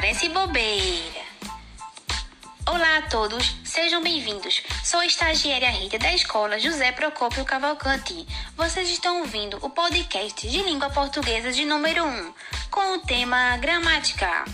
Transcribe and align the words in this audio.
Parece 0.00 0.28
bobeira. 0.28 1.22
Olá 2.68 2.98
a 2.98 3.02
todos, 3.10 3.56
sejam 3.64 4.00
bem-vindos. 4.00 4.62
Sou 4.84 5.00
a 5.00 5.06
estagiária 5.06 5.70
Rita 5.70 5.98
da 5.98 6.14
Escola 6.14 6.56
José 6.56 6.92
Procópio 6.92 7.44
Cavalcante. 7.44 8.24
Vocês 8.56 8.88
estão 8.90 9.18
ouvindo 9.18 9.58
o 9.60 9.68
podcast 9.68 10.48
de 10.48 10.62
língua 10.62 10.88
portuguesa 10.90 11.50
de 11.50 11.64
número 11.64 12.04
1, 12.04 12.32
com 12.70 12.94
o 12.94 12.98
tema 13.00 13.56
gramática. 13.56 14.44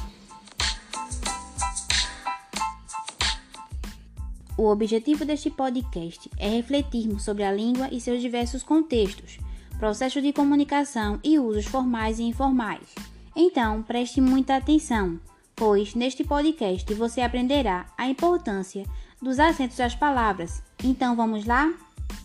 O 4.56 4.70
objetivo 4.70 5.26
deste 5.26 5.50
podcast 5.50 6.30
é 6.38 6.48
refletirmos 6.48 7.22
sobre 7.22 7.44
a 7.44 7.52
língua 7.52 7.90
e 7.92 8.00
seus 8.00 8.22
diversos 8.22 8.62
contextos, 8.62 9.36
processos 9.78 10.22
de 10.22 10.32
comunicação 10.32 11.20
e 11.22 11.38
usos 11.38 11.66
formais 11.66 12.18
e 12.18 12.22
informais. 12.22 12.94
Então, 13.36 13.82
preste 13.82 14.20
muita 14.22 14.56
atenção, 14.56 15.20
pois 15.54 15.94
neste 15.94 16.24
podcast 16.24 16.92
você 16.94 17.20
aprenderá 17.20 17.86
a 17.96 18.08
importância 18.08 18.84
dos 19.20 19.38
acentos 19.38 19.76
das 19.76 19.94
palavras. 19.94 20.62
Então, 20.82 21.16
vamos 21.16 21.44
lá? 21.44 21.72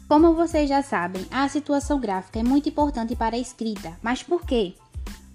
Como 0.07 0.33
vocês 0.33 0.67
já 0.67 0.81
sabem, 0.81 1.25
a 1.31 1.47
situação 1.47 1.99
gráfica 1.99 2.39
é 2.39 2.43
muito 2.43 2.69
importante 2.69 3.15
para 3.15 3.35
a 3.35 3.39
escrita. 3.39 3.97
Mas 4.01 4.23
por 4.23 4.45
quê? 4.45 4.73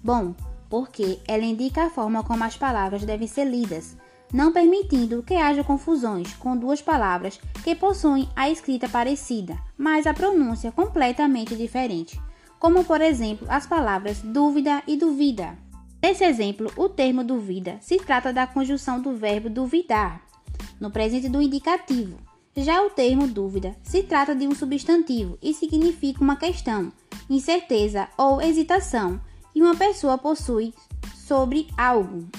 Bom, 0.03 0.35
porque 0.69 1.19
ela 1.27 1.43
indica 1.43 1.85
a 1.85 1.89
forma 1.89 2.23
como 2.23 2.43
as 2.43 2.57
palavras 2.57 3.03
devem 3.03 3.27
ser 3.27 3.45
lidas 3.45 3.95
não 4.35 4.51
permitindo 4.51 5.23
que 5.23 5.35
haja 5.35 5.63
confusões 5.63 6.33
com 6.33 6.57
duas 6.57 6.81
palavras 6.81 7.39
que 7.63 7.75
possuem 7.75 8.27
a 8.35 8.49
escrita 8.49 8.89
parecida, 8.89 9.57
mas 9.77 10.05
a 10.05 10.13
pronúncia 10.13 10.71
completamente 10.71 11.55
diferente, 11.55 12.19
como 12.59 12.83
por 12.83 13.01
exemplo 13.01 13.47
as 13.49 13.65
palavras 13.65 14.19
dúvida 14.21 14.83
e 14.87 14.97
duvida. 14.97 15.57
Nesse 16.05 16.23
exemplo, 16.23 16.71
o 16.77 16.87
termo 16.87 17.23
duvida 17.23 17.79
se 17.81 17.97
trata 17.97 18.31
da 18.31 18.45
conjunção 18.45 19.01
do 19.01 19.15
verbo 19.15 19.49
duvidar, 19.49 20.21
no 20.79 20.91
presente 20.91 21.27
do 21.27 21.41
indicativo. 21.41 22.19
Já 22.55 22.83
o 22.83 22.91
termo 22.91 23.27
dúvida 23.27 23.75
se 23.81 24.03
trata 24.03 24.35
de 24.35 24.47
um 24.47 24.53
substantivo 24.53 25.35
e 25.41 25.51
significa 25.51 26.23
uma 26.23 26.35
questão, 26.35 26.93
incerteza 27.27 28.07
ou 28.19 28.39
hesitação 28.39 29.19
que 29.51 29.63
uma 29.63 29.75
pessoa 29.75 30.15
possui 30.15 30.75
sobre 31.15 31.69
algo. 31.75 32.29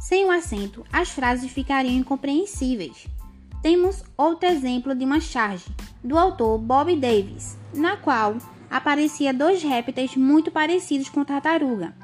Sem 0.00 0.24
o 0.24 0.32
acento, 0.32 0.84
as 0.92 1.10
frases 1.10 1.52
ficariam 1.52 1.94
incompreensíveis. 1.94 3.06
Temos 3.62 4.02
outro 4.16 4.48
exemplo 4.48 4.92
de 4.92 5.04
uma 5.04 5.20
charge, 5.20 5.70
do 6.02 6.18
autor 6.18 6.58
Bob 6.58 6.96
Davis, 6.96 7.56
na 7.72 7.96
qual 7.96 8.38
aparecia 8.68 9.32
dois 9.32 9.62
répteis 9.62 10.16
muito 10.16 10.50
parecidos 10.50 11.08
com 11.08 11.24
tartaruga, 11.24 11.94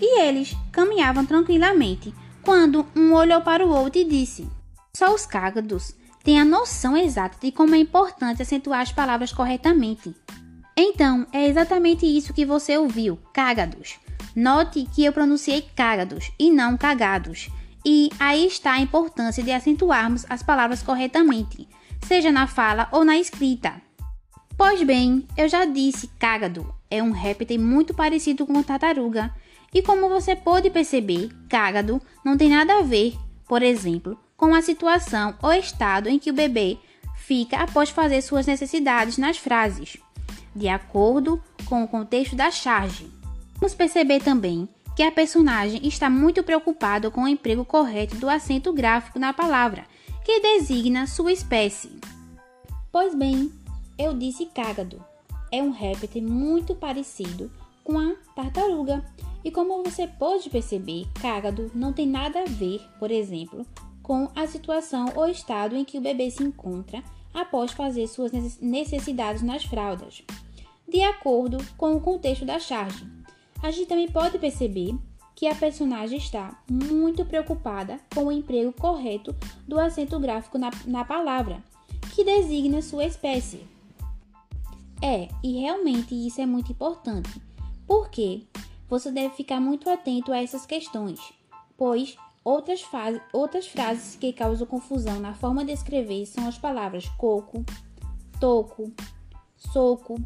e 0.00 0.20
eles 0.20 0.56
caminhavam 0.70 1.24
tranquilamente, 1.24 2.14
quando 2.42 2.86
um 2.96 3.12
olhou 3.12 3.40
para 3.40 3.66
o 3.66 3.70
outro 3.70 4.00
e 4.00 4.04
disse: 4.04 4.48
Só 4.96 5.14
os 5.14 5.26
cágados 5.26 5.94
têm 6.24 6.40
a 6.40 6.44
noção 6.44 6.96
exata 6.96 7.38
de 7.40 7.52
como 7.52 7.74
é 7.74 7.78
importante 7.78 8.42
acentuar 8.42 8.80
as 8.80 8.92
palavras 8.92 9.32
corretamente. 9.32 10.14
Então, 10.76 11.26
é 11.32 11.46
exatamente 11.46 12.06
isso 12.06 12.32
que 12.32 12.46
você 12.46 12.78
ouviu, 12.78 13.18
cágados. 13.32 13.98
Note 14.34 14.88
que 14.94 15.04
eu 15.04 15.12
pronunciei 15.12 15.62
cágados 15.76 16.32
e 16.38 16.50
não 16.50 16.76
cagados. 16.76 17.50
E 17.84 18.10
aí 18.18 18.46
está 18.46 18.72
a 18.72 18.80
importância 18.80 19.42
de 19.42 19.50
acentuarmos 19.50 20.24
as 20.30 20.42
palavras 20.42 20.82
corretamente, 20.82 21.68
seja 22.06 22.32
na 22.32 22.46
fala 22.46 22.88
ou 22.92 23.04
na 23.04 23.18
escrita. 23.18 23.74
Pois 24.56 24.82
bem, 24.82 25.26
eu 25.36 25.48
já 25.48 25.64
disse 25.64 26.08
cágado 26.18 26.72
é 26.92 27.02
um 27.02 27.10
réptil 27.10 27.58
muito 27.58 27.94
parecido 27.94 28.46
com 28.46 28.62
tartaruga. 28.62 29.34
E 29.72 29.82
como 29.82 30.08
você 30.08 30.36
pode 30.36 30.68
perceber, 30.70 31.30
cágado 31.48 32.00
não 32.24 32.36
tem 32.36 32.50
nada 32.50 32.78
a 32.78 32.82
ver, 32.82 33.16
por 33.48 33.62
exemplo, 33.62 34.18
com 34.36 34.54
a 34.54 34.62
situação 34.62 35.34
ou 35.42 35.52
estado 35.52 36.08
em 36.08 36.18
que 36.18 36.30
o 36.30 36.34
bebê 36.34 36.78
fica 37.16 37.58
após 37.58 37.88
fazer 37.88 38.20
suas 38.20 38.46
necessidades 38.46 39.16
nas 39.16 39.38
frases, 39.38 39.96
de 40.54 40.68
acordo 40.68 41.42
com 41.64 41.82
o 41.82 41.88
contexto 41.88 42.36
da 42.36 42.50
charge. 42.50 43.10
Vamos 43.54 43.74
perceber 43.74 44.20
também 44.20 44.68
que 44.94 45.02
a 45.02 45.10
personagem 45.10 45.86
está 45.86 46.10
muito 46.10 46.42
preocupado 46.42 47.10
com 47.10 47.22
o 47.22 47.28
emprego 47.28 47.64
correto 47.64 48.16
do 48.16 48.28
acento 48.28 48.72
gráfico 48.72 49.18
na 49.18 49.32
palavra, 49.32 49.86
que 50.24 50.40
designa 50.40 51.06
sua 51.06 51.32
espécie. 51.32 51.98
Pois 52.90 53.14
bem, 53.14 53.50
eu 53.98 54.12
disse 54.12 54.46
cágado. 54.46 55.02
É 55.50 55.62
um 55.62 55.70
réptil 55.70 56.22
muito 56.22 56.74
parecido 56.74 57.50
com 57.82 57.98
a 57.98 58.14
tartaruga. 58.34 59.04
E 59.44 59.50
como 59.50 59.82
você 59.82 60.06
pode 60.06 60.48
perceber, 60.48 61.06
cágado 61.20 61.70
não 61.74 61.92
tem 61.92 62.06
nada 62.06 62.42
a 62.42 62.46
ver, 62.46 62.80
por 62.98 63.10
exemplo, 63.10 63.66
com 64.02 64.30
a 64.34 64.46
situação 64.46 65.06
ou 65.14 65.28
estado 65.28 65.76
em 65.76 65.84
que 65.84 65.98
o 65.98 66.02
bebê 66.02 66.30
se 66.30 66.42
encontra 66.42 67.02
após 67.34 67.72
fazer 67.72 68.06
suas 68.06 68.30
necessidades 68.60 69.42
nas 69.42 69.64
fraldas, 69.64 70.22
de 70.86 71.02
acordo 71.02 71.58
com 71.76 71.94
o 71.94 72.00
contexto 72.00 72.44
da 72.44 72.58
charge 72.58 73.22
a 73.62 73.70
gente 73.70 73.86
também 73.86 74.10
pode 74.10 74.38
perceber 74.38 74.94
que 75.36 75.46
a 75.46 75.54
personagem 75.54 76.18
está 76.18 76.60
muito 76.68 77.24
preocupada 77.24 78.00
com 78.12 78.24
o 78.24 78.32
emprego 78.32 78.72
correto 78.72 79.34
do 79.66 79.78
acento 79.78 80.18
gráfico 80.18 80.58
na, 80.58 80.70
na 80.84 81.04
palavra, 81.04 81.62
que 82.14 82.24
designa 82.24 82.82
sua 82.82 83.04
espécie. 83.04 83.64
É, 85.00 85.28
e 85.42 85.60
realmente 85.60 86.14
isso 86.14 86.40
é 86.40 86.46
muito 86.46 86.72
importante, 86.72 87.40
porque 87.86 88.42
você 88.92 89.10
deve 89.10 89.34
ficar 89.34 89.58
muito 89.58 89.88
atento 89.88 90.34
a 90.34 90.42
essas 90.42 90.66
questões, 90.66 91.18
pois 91.78 92.14
outras, 92.44 92.84
outras 93.32 93.66
frases 93.66 94.16
que 94.16 94.34
causam 94.34 94.66
confusão 94.66 95.18
na 95.18 95.32
forma 95.32 95.64
de 95.64 95.72
escrever 95.72 96.26
são 96.26 96.46
as 96.46 96.58
palavras 96.58 97.08
coco, 97.16 97.64
toco, 98.38 98.92
soco, 99.56 100.16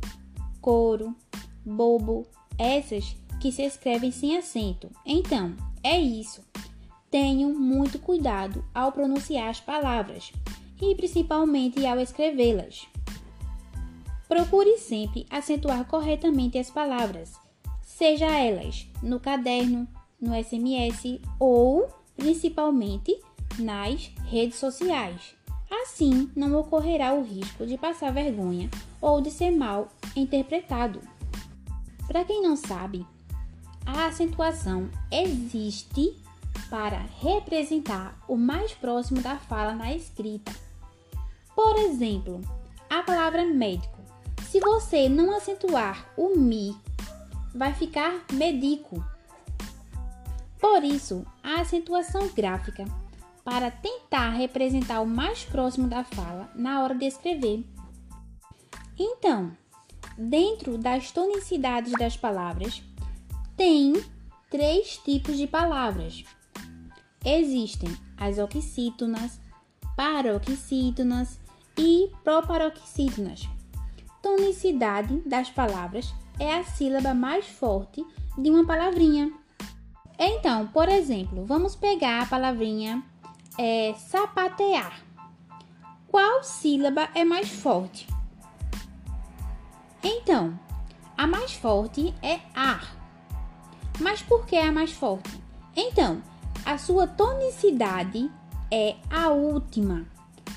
couro, 0.61 1.15
bobo. 1.65 2.27
Essas 2.59 3.17
que 3.41 3.53
se 3.53 3.63
escrevem 3.63 4.11
sem 4.11 4.37
acento. 4.37 4.91
Então, 5.05 5.55
é 5.81 6.01
isso. 6.01 6.43
Tenham 7.09 7.55
muito 7.55 8.01
cuidado 8.01 8.65
ao 8.75 8.91
pronunciar 8.91 9.49
as 9.49 9.61
palavras 9.61 10.33
e 10.83 10.93
principalmente 10.97 11.87
ao 11.87 12.01
escrevê-las. 12.01 12.89
Procure 14.27 14.77
sempre 14.79 15.25
acentuar 15.31 15.85
corretamente 15.85 16.59
as 16.59 16.69
palavras, 16.69 17.46
seja 17.97 18.27
elas 18.27 18.87
no 19.03 19.19
caderno, 19.19 19.89
no 20.21 20.35
SMS 20.35 21.19
ou 21.41 21.89
principalmente 22.15 23.19
nas 23.59 24.13
redes 24.27 24.59
sociais. 24.59 25.35
Assim, 25.71 26.31
não 26.37 26.61
ocorrerá 26.61 27.15
o 27.15 27.23
risco 27.23 27.67
de 27.67 27.79
passar 27.79 28.13
vergonha 28.13 28.69
ou 29.01 29.23
de 29.23 29.31
ser 29.31 29.51
mal 29.51 29.89
interpretado. 30.15 31.01
Para 32.07 32.23
quem 32.23 32.43
não 32.43 32.55
sabe, 32.55 33.07
a 33.87 34.07
acentuação 34.07 34.91
existe 35.11 36.15
para 36.69 37.07
representar 37.23 38.19
o 38.29 38.37
mais 38.37 38.73
próximo 38.73 39.23
da 39.23 39.39
fala 39.39 39.73
na 39.73 39.95
escrita. 39.95 40.53
Por 41.55 41.79
exemplo, 41.79 42.43
a 42.91 43.03
palavra 43.03 43.47
médico. 43.47 43.97
Se 44.51 44.61
você 44.61 45.09
não 45.09 45.35
acentuar 45.35 46.07
o 46.15 46.37
mi, 46.37 46.77
vai 47.57 47.73
ficar 47.75 48.25
medico. 48.33 49.05
Por 50.61 50.85
isso, 50.85 51.25
a 51.43 51.61
acentuação 51.61 52.29
gráfica 52.29 52.85
para 53.45 53.71
tentar 53.71 54.31
representar 54.31 55.01
o 55.01 55.07
mais 55.07 55.45
próximo 55.45 55.89
da 55.89 56.03
fala 56.03 56.51
na 56.55 56.83
hora 56.83 56.95
de 56.95 57.07
escrever. 57.07 57.65
Então, 58.99 59.57
dentro 60.19 60.77
das 60.77 61.11
tonicidades 61.11 61.93
das 61.93 62.17
palavras, 62.17 62.83
tem 63.57 63.95
três 64.51 64.99
tipos 64.99 65.37
de 65.37 65.47
palavras. 65.47 66.25
Existem 67.25 67.97
as 68.17 68.39
oxítonas, 68.39 69.41
paroxítonas 69.97 71.39
e 71.79 72.11
proparoxítonas. 72.25 73.49
Tonicidade 74.23 75.19
das 75.27 75.51
palavras 75.51 76.13
é 76.39 76.55
a 76.55 76.65
sílaba 76.65 77.15
mais 77.15 77.47
forte 77.47 78.05
de 78.37 78.51
uma 78.51 78.67
palavrinha. 78.67 79.33
Então, 80.19 80.67
por 80.69 80.89
exemplo, 80.89 81.45
vamos 81.45 81.77
pegar 81.77 82.23
a 82.23 82.27
palavrinha 82.27 83.03
é, 83.59 83.95
sapatear. 83.95 85.01
Qual 86.09 86.43
sílaba 86.43 87.09
é 87.15 87.25
mais 87.25 87.49
forte? 87.49 88.07
Então, 90.03 90.59
a 91.17 91.27
mais 91.27 91.53
forte 91.53 92.15
é 92.23 92.41
ar. 92.55 92.97
Mas 94.01 94.23
por 94.23 94.47
que 94.47 94.57
é 94.57 94.69
a 94.69 94.73
mais 94.73 94.93
forte? 94.93 95.41
Então, 95.75 96.23
a 96.65 96.79
sua 96.79 97.07
tonicidade 97.07 98.31
é 98.71 98.97
a 99.11 99.31
última. 99.31 100.07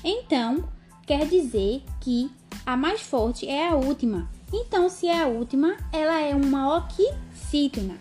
Então, 0.04 0.68
quer 1.06 1.26
dizer 1.26 1.82
que 2.00 2.30
a 2.64 2.76
mais 2.76 3.00
forte 3.00 3.48
é 3.48 3.68
a 3.68 3.74
última. 3.74 4.30
Então, 4.52 4.88
se 4.88 5.06
é 5.06 5.22
a 5.22 5.26
última, 5.26 5.76
ela 5.92 6.20
é 6.20 6.34
uma 6.34 6.76
oxítona. 6.76 7.96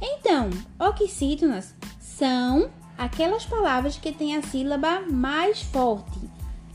Então, 0.00 0.50
oxítonas 0.78 1.74
são 1.98 2.70
aquelas 2.96 3.44
palavras 3.44 3.98
que 3.98 4.12
têm 4.12 4.36
a 4.36 4.42
sílaba 4.42 5.00
mais 5.00 5.62
forte. 5.62 6.20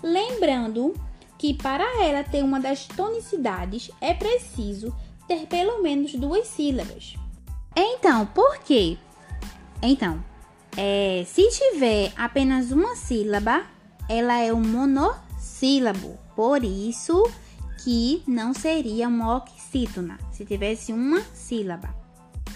Lembrando 0.02 0.94
que 1.38 1.54
para 1.54 2.04
ela 2.04 2.24
ter 2.24 2.44
uma 2.44 2.60
das 2.60 2.86
tonicidades 2.86 3.92
é 4.00 4.14
preciso 4.14 4.96
ter 5.28 5.48
pelo 5.48 5.82
menos 5.82 6.14
duas 6.16 6.48
sílabas. 6.48 7.16
Então, 7.76 8.26
por 8.28 8.60
quê? 8.60 8.98
Então, 9.82 10.24
é, 10.78 11.24
se 11.26 11.48
tiver 11.50 12.12
apenas 12.16 12.72
uma 12.72 12.96
sílaba, 12.96 13.64
ela 14.08 14.38
é 14.40 14.54
um 14.54 14.62
monossílabo. 14.62 16.18
Por 16.36 16.64
isso 16.64 17.30
que 17.84 18.24
não 18.26 18.54
seria 18.54 19.08
uma 19.08 19.38
oxítona 19.38 20.18
se 20.32 20.46
tivesse 20.46 20.94
uma 20.94 21.22
sílaba. 21.34 21.94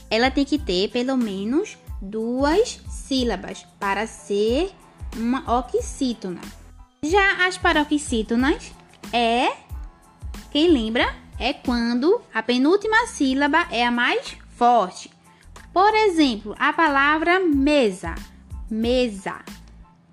Ela 0.09 0.31
tem 0.31 0.45
que 0.45 0.57
ter 0.57 0.89
pelo 0.89 1.17
menos 1.17 1.77
duas 2.01 2.79
sílabas 2.89 3.65
para 3.79 4.07
ser 4.07 4.71
uma 5.15 5.59
oxítona. 5.59 6.39
Já 7.03 7.45
as 7.45 7.57
paroxítonas 7.57 8.71
é 9.11 9.51
quem 10.49 10.69
lembra 10.69 11.13
é 11.37 11.53
quando 11.53 12.21
a 12.33 12.41
penúltima 12.41 13.05
sílaba 13.07 13.67
é 13.69 13.85
a 13.85 13.91
mais 13.91 14.37
forte. 14.55 15.11
Por 15.73 15.93
exemplo, 15.93 16.55
a 16.57 16.73
palavra 16.73 17.39
mesa. 17.39 18.15
Mesa. 18.69 19.35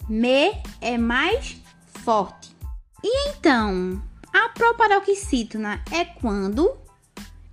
Me 0.09 0.53
é 0.81 0.99
mais 0.99 1.57
forte. 2.05 2.55
E 3.03 3.31
então, 3.31 4.03
a 4.35 4.49
proparoxítona 4.49 5.81
é 5.93 6.05
quando 6.05 6.77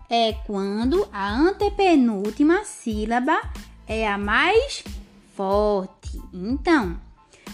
é 0.10 0.34
quando 0.34 1.08
a 1.14 1.32
antepenúltima 1.32 2.66
sílaba 2.66 3.40
é 3.88 4.06
a 4.06 4.18
mais 4.18 4.84
forte. 5.38 6.20
Então, 6.34 7.00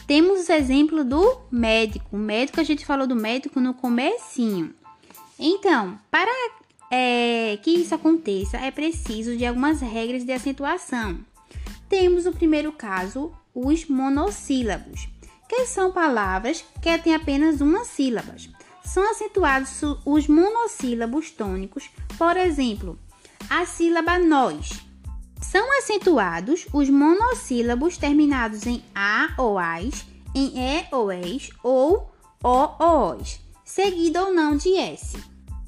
temos 0.07 0.39
os 0.39 0.50
exemplos 0.50 1.06
do 1.06 1.39
médico. 1.51 2.15
O 2.15 2.18
médico, 2.18 2.59
a 2.59 2.63
gente 2.63 2.85
falou 2.85 3.06
do 3.06 3.15
médico 3.15 3.59
no 3.59 3.75
comecinho. 3.75 4.74
Então, 5.38 6.00
para 6.09 6.31
é, 6.89 7.59
que 7.62 7.71
isso 7.71 7.94
aconteça, 7.94 8.57
é 8.57 8.71
preciso 8.71 9.38
de 9.38 9.45
algumas 9.45 9.81
regras 9.81 10.23
de 10.23 10.31
acentuação. 10.31 11.19
Temos 11.88 12.25
o 12.25 12.31
primeiro 12.31 12.71
caso, 12.71 13.31
os 13.53 13.85
monossílabos, 13.85 15.07
que 15.47 15.65
são 15.68 15.91
palavras 15.91 16.65
que 16.81 16.97
têm 16.97 17.13
apenas 17.13 17.62
uma 17.62 17.85
sílaba 17.85 18.33
são 18.87 19.09
acentuados 19.11 19.81
os 20.05 20.27
monossílabos 20.27 21.29
tônicos, 21.31 21.89
por 22.17 22.37
exemplo, 22.37 22.97
a 23.49 23.65
sílaba 23.65 24.17
nós. 24.17 24.81
São 25.41 25.77
acentuados 25.77 26.65
os 26.73 26.89
monossílabos 26.89 27.97
terminados 27.97 28.65
em 28.65 28.81
a 28.95 29.33
ou 29.37 29.59
as, 29.59 30.05
em 30.33 30.53
e 30.57 30.85
ou 30.91 31.11
es 31.11 31.49
ou 31.61 32.09
o 32.43 32.47
ou 32.79 33.17
os, 33.19 33.39
seguido 33.63 34.19
ou 34.19 34.33
não 34.33 34.55
de 34.55 34.75
s. 34.75 35.17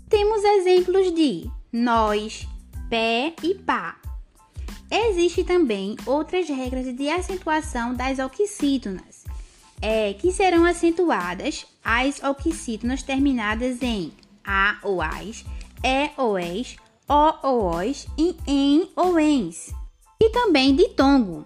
Temos 0.10 0.44
exemplos 0.44 1.14
de 1.14 1.50
nós, 1.72 2.48
pé 2.90 3.36
e 3.44 3.54
pá. 3.54 4.00
Existem 4.90 5.44
também 5.44 5.96
outras 6.06 6.48
regras 6.48 6.96
de 6.96 7.10
acentuação 7.10 7.94
das 7.94 8.18
oxítonas 8.18 9.09
é, 9.82 10.14
que 10.14 10.32
serão 10.32 10.66
acentuadas 10.66 11.66
as 11.84 12.22
oxítonas 12.24 13.04
terminadas 13.04 13.82
em 13.82 14.12
a 14.46 14.78
ou 14.84 15.02
as, 15.02 15.46
e 15.84 16.10
ou 16.18 16.38
es, 16.38 16.76
o 17.08 17.48
ou 17.48 17.80
os, 17.80 18.08
em 18.18 18.36
em 18.48 18.90
ou 18.96 19.20
ens. 19.20 19.74
E 20.20 20.30
também 20.32 20.76
ditongo. 20.76 21.46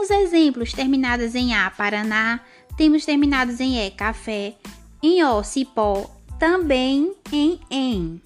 Os 0.00 0.10
exemplos 0.10 0.72
terminados 0.72 1.34
em 1.34 1.54
a, 1.54 1.70
Paraná, 1.70 2.40
temos 2.76 3.04
terminados 3.04 3.60
em 3.60 3.84
e, 3.84 3.90
café, 3.90 4.54
em 5.02 5.24
o, 5.24 5.42
cipó, 5.42 6.08
também 6.38 7.12
em 7.32 7.58
em. 7.70 8.22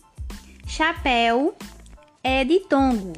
Chapéu 0.67 1.55
é 2.23 2.45
ditongo. 2.45 3.15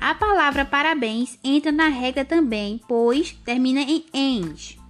A 0.00 0.14
palavra 0.16 0.64
parabéns 0.64 1.38
entra 1.44 1.70
na 1.70 1.86
regra 1.86 2.24
também, 2.24 2.80
pois 2.88 3.30
termina 3.44 3.80
em 3.82 4.04
ens. 4.12 4.81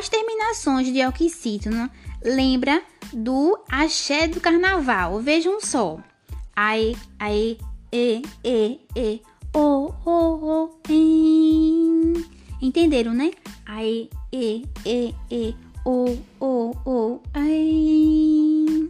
As 0.00 0.08
terminações 0.08 0.90
de 0.90 1.04
oxítono 1.04 1.90
lembra 2.24 2.82
do 3.12 3.62
axé 3.70 4.26
do 4.26 4.40
carnaval. 4.40 5.20
Vejam 5.20 5.60
só. 5.60 5.98
Aê, 6.56 6.96
aê, 7.18 7.58
e, 7.92 8.22
e, 8.42 8.80
e, 8.96 9.22
o, 9.54 9.92
o, 10.06 10.10
o, 10.10 10.80
em. 10.88 12.14
Entenderam, 12.62 13.12
né? 13.12 13.30
Aê, 13.66 14.08
e, 14.32 14.64
e, 14.86 15.14
e, 15.30 15.54
o, 15.84 16.16
o, 16.40 16.74
o, 16.86 17.20
aê. 17.34 18.88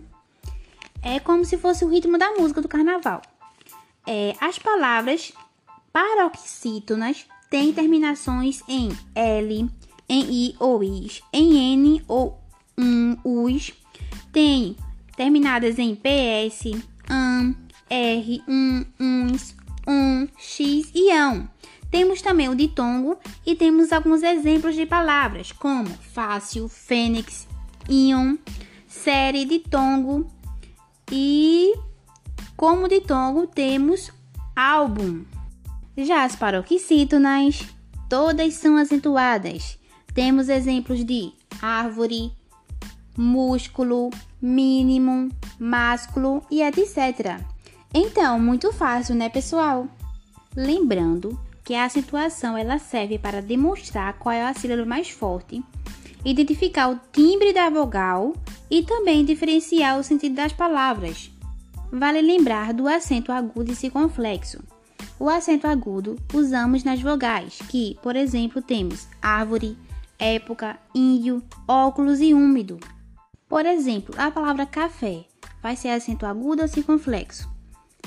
É 1.03 1.19
como 1.19 1.45
se 1.45 1.59
fosse 1.59 1.85
o 1.85 1.89
ritmo 1.89 2.19
da 2.19 2.31
música 2.35 2.63
do 2.63 2.69
carnaval. 2.69 3.21
É, 4.07 4.37
as 4.41 4.61
palavras 4.61 5.33
paroxítonas 5.93 7.27
têm 7.51 7.73
terminações 7.73 8.63
em 8.69 8.97
L, 9.13 9.69
em 10.11 10.29
i 10.29 10.57
ou 10.59 10.83
is, 10.83 11.23
em 11.33 11.73
n 11.75 12.03
ou 12.09 12.37
um, 12.77 13.17
us, 13.25 13.73
tem 14.33 14.75
terminadas 15.17 15.79
em 15.79 15.95
ps, 15.95 16.73
an, 17.09 17.55
r, 17.89 18.43
um, 18.49 18.85
uns, 18.99 19.55
um, 19.87 20.27
x 20.37 20.91
e 20.93 21.13
ão. 21.13 21.49
Temos 21.93 22.21
também 22.21 22.49
o 22.49 22.57
ditongo 22.57 23.19
e 23.47 23.55
temos 23.55 23.93
alguns 23.93 24.25
exemplos 24.25 24.75
de 24.75 24.85
palavras 24.85 25.53
como 25.53 25.89
fácil, 25.89 26.69
fênix, 26.69 27.47
íon, 27.89 28.37
série, 28.89 29.45
ditongo 29.45 30.29
e 31.11 31.73
como 32.57 32.89
ditongo 32.89 33.47
temos 33.47 34.11
álbum. 34.57 35.25
Já 35.97 36.25
as 36.25 36.35
paroxítonas, 36.35 37.65
todas 38.09 38.55
são 38.55 38.77
acentuadas 38.77 39.80
temos 40.21 40.51
exemplos 40.51 41.03
de 41.03 41.33
árvore, 41.63 42.31
músculo, 43.17 44.11
mínimo, 44.39 45.31
másculo 45.59 46.43
e 46.51 46.61
etc. 46.63 47.41
Então, 47.95 48.39
muito 48.39 48.71
fácil, 48.71 49.15
né, 49.15 49.31
pessoal? 49.31 49.89
Lembrando 50.55 51.41
que 51.65 51.75
a 51.75 51.87
acentuação 51.87 52.55
ela 52.55 52.79
serve 52.79 53.19
para 53.19 53.41
demonstrar 53.41 54.13
qual 54.19 54.35
é 54.35 54.45
a 54.45 54.53
sílaba 54.53 54.85
mais 54.85 55.09
forte, 55.09 55.65
identificar 56.23 56.91
o 56.91 57.01
timbre 57.11 57.55
da 57.55 57.71
vogal 57.71 58.35
e 58.71 58.83
também 58.83 59.25
diferenciar 59.25 59.99
o 59.99 60.05
sentido 60.05 60.35
das 60.35 60.53
palavras. 60.53 61.31
Vale 61.91 62.21
lembrar 62.21 62.75
do 62.75 62.87
acento 62.87 63.33
agudo 63.33 63.73
e 63.73 63.75
circunflexo. 63.75 64.63
O 65.19 65.31
acento 65.31 65.67
agudo 65.67 66.17
usamos 66.35 66.85
nas 66.85 67.01
vogais, 67.01 67.59
que, 67.71 67.97
por 68.03 68.17
exemplo, 68.17 68.61
temos 68.61 69.09
árvore, 69.23 69.79
época, 70.21 70.79
índio, 70.95 71.43
óculos 71.67 72.21
e 72.21 72.35
úmido. 72.35 72.79
Por 73.49 73.67
exemplo, 73.67 74.15
a 74.19 74.31
palavra 74.31 74.67
café 74.67 75.25
vai 75.63 75.75
ser 75.75 75.89
acento 75.89 76.27
agudo 76.27 76.63
ou 76.63 76.69
circunflexo? 76.69 77.51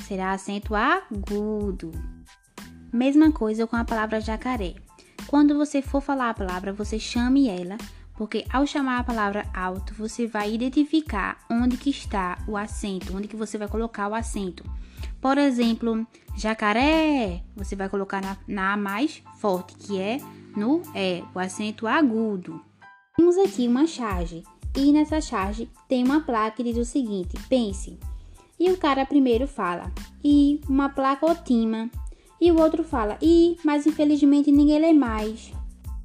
Será 0.08 0.32
acento 0.32 0.76
agudo. 0.76 1.92
Mesma 2.94 3.32
coisa 3.32 3.66
com 3.66 3.76
a 3.76 3.84
palavra 3.84 4.22
jacaré. 4.22 4.76
Quando 5.28 5.58
você 5.58 5.82
for 5.82 6.02
falar 6.02 6.30
a 6.30 6.34
palavra, 6.34 6.72
você 6.72 7.00
chame 7.00 7.50
ela, 7.50 7.78
porque 8.16 8.46
ao 8.52 8.68
chamar 8.68 9.00
a 9.00 9.04
palavra 9.04 9.50
alto, 9.54 9.94
você 9.96 10.28
vai 10.28 10.54
identificar 10.54 11.40
onde 11.50 11.76
que 11.78 11.90
está 11.90 12.38
o 12.48 12.56
acento, 12.56 13.16
onde 13.16 13.28
que 13.28 13.36
você 13.36 13.58
vai 13.58 13.68
colocar 13.68 14.08
o 14.08 14.14
acento. 14.14 14.64
Por 15.24 15.38
exemplo, 15.38 16.06
jacaré, 16.36 17.44
você 17.56 17.78
vai 17.78 17.88
colocar 17.88 18.22
na, 18.22 18.36
na 18.46 18.76
mais 18.76 19.24
forte, 19.38 19.74
que 19.74 19.98
é 19.98 20.18
no 20.54 20.82
é 20.94 21.24
o 21.34 21.40
acento 21.40 21.88
agudo. 21.88 22.60
Temos 23.16 23.38
aqui 23.38 23.66
uma 23.66 23.88
charge 23.88 24.44
e 24.76 24.92
nessa 24.92 25.22
charge 25.22 25.70
tem 25.88 26.04
uma 26.04 26.20
placa 26.20 26.58
que 26.58 26.64
diz 26.64 26.78
o 26.78 26.84
seguinte: 26.84 27.38
pense. 27.48 27.98
E 28.60 28.70
o 28.70 28.76
cara 28.76 29.06
primeiro 29.06 29.48
fala 29.48 29.90
e 30.22 30.60
uma 30.68 30.90
placa 30.90 31.26
otima 31.26 31.90
e 32.42 32.52
o 32.52 32.60
outro 32.60 32.84
fala 32.84 33.18
e, 33.22 33.56
mas 33.64 33.88
infelizmente 33.88 34.52
ninguém 34.52 34.78
lê 34.78 34.92
mais. 34.92 35.54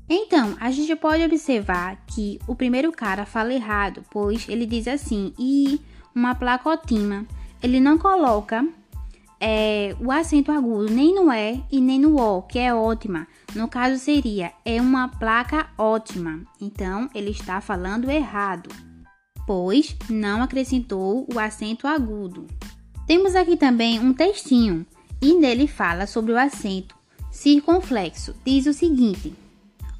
Então, 0.08 0.56
a 0.60 0.70
gente 0.70 0.94
pode 0.94 1.24
observar 1.24 1.96
que 2.06 2.38
o 2.46 2.54
primeiro 2.54 2.92
cara 2.92 3.26
fala 3.26 3.52
errado, 3.52 4.04
pois 4.12 4.48
ele 4.48 4.64
diz 4.64 4.86
assim 4.86 5.34
e 5.36 5.80
uma 6.14 6.36
placa 6.36 6.70
otima. 6.70 7.26
Ele 7.60 7.80
não 7.80 7.98
coloca 7.98 8.64
é, 9.40 9.94
o 10.00 10.10
acento 10.10 10.50
agudo 10.50 10.92
nem 10.92 11.14
no 11.14 11.32
E 11.32 11.62
e 11.70 11.80
nem 11.80 11.98
no 11.98 12.18
O, 12.18 12.42
que 12.42 12.58
é 12.58 12.74
ótima. 12.74 13.26
No 13.54 13.68
caso 13.68 13.98
seria 13.98 14.52
é 14.64 14.80
uma 14.80 15.08
placa 15.08 15.68
ótima. 15.78 16.42
Então 16.60 17.08
ele 17.14 17.30
está 17.30 17.60
falando 17.60 18.10
errado, 18.10 18.70
pois 19.46 19.96
não 20.08 20.42
acrescentou 20.42 21.26
o 21.32 21.38
acento 21.38 21.86
agudo. 21.86 22.46
Temos 23.06 23.34
aqui 23.34 23.56
também 23.56 23.98
um 23.98 24.12
textinho 24.12 24.84
e 25.22 25.34
nele 25.34 25.66
fala 25.66 26.06
sobre 26.06 26.32
o 26.32 26.38
acento 26.38 26.98
circunflexo. 27.30 28.34
Diz 28.44 28.66
o 28.66 28.72
seguinte: 28.72 29.34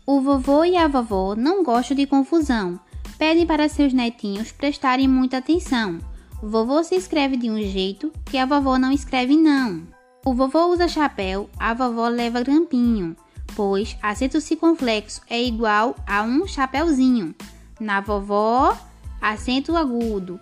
O 0.07 0.21
vovô 0.21 0.64
e 0.64 0.76
a 0.76 0.88
vovó 0.88 1.35
não 1.37 1.62
gostam 1.62 1.97
de 1.97 2.07
confusão. 2.07 2.78
Pedem 3.16 3.47
para 3.47 3.68
seus 3.68 3.92
netinhos 3.92 4.52
prestarem 4.52 5.09
muita 5.09 5.38
atenção. 5.38 5.99
Vovô 6.42 6.85
se 6.85 6.95
escreve 6.95 7.37
de 7.37 7.50
um 7.50 7.61
jeito 7.61 8.12
que 8.25 8.38
a 8.38 8.47
vovó 8.47 8.78
não 8.78 8.92
escreve 8.92 9.37
não. 9.37 9.83
O 10.25 10.33
vovô 10.33 10.66
usa 10.66 10.87
chapéu, 10.87 11.50
a 11.59 11.75
vovó 11.75 12.07
leva 12.07 12.42
grampinho, 12.42 13.16
pois 13.57 13.97
acento 14.00 14.40
circunflexo 14.40 15.21
é 15.28 15.42
igual 15.42 15.97
a 16.07 16.23
um 16.23 16.47
chapéuzinho. 16.47 17.35
Na 17.80 18.00
vovó, 18.00 18.76
acento 19.21 19.76
agudo. 19.76 20.38